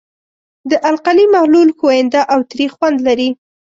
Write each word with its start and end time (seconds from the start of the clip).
د 0.69 0.71
القلي 0.89 1.25
محلول 1.33 1.69
ښوینده 1.79 2.21
او 2.33 2.39
تریخ 2.51 2.71
خوند 2.77 2.97
لري. 3.07 3.29